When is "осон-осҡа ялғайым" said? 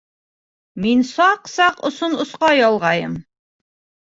1.91-3.15